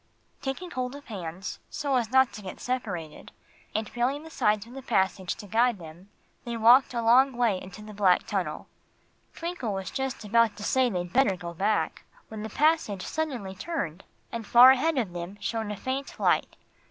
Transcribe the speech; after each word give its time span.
Taking 0.41 0.71
hold 0.71 0.95
of 0.95 1.05
hands, 1.05 1.59
so 1.69 1.95
as 1.95 2.09
not 2.09 2.33
to 2.33 2.41
get 2.41 2.59
separated, 2.59 3.31
and 3.75 3.87
feeling 3.87 4.23
the 4.23 4.31
sides 4.31 4.65
of 4.65 4.73
the 4.73 4.81
passage 4.81 5.35
to 5.35 5.45
guide 5.45 5.77
them, 5.77 6.09
they 6.43 6.57
walked 6.57 6.95
a 6.95 7.03
long 7.03 7.33
way 7.33 7.61
into 7.61 7.83
the 7.83 7.93
black 7.93 8.25
tunnel. 8.25 8.67
Twinkle 9.35 9.73
was 9.73 9.91
just 9.91 10.25
about 10.25 10.57
to 10.57 10.63
say 10.63 10.89
they'd 10.89 11.13
better 11.13 11.35
go 11.37 11.53
back, 11.53 12.03
when 12.29 12.41
the 12.41 12.49
passage 12.49 13.03
suddenly 13.03 13.53
turned, 13.53 14.03
and 14.31 14.47
far 14.47 14.71
ahead 14.71 14.97
of 14.97 15.13
them 15.13 15.37
shone 15.39 15.69
a 15.69 15.77
faint 15.77 16.19
light. 16.19 16.55